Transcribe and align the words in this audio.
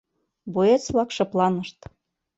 Боец-влак 0.53 1.09
шыпланышт. 1.15 1.77